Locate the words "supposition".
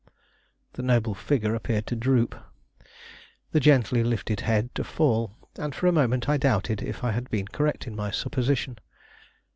8.09-8.79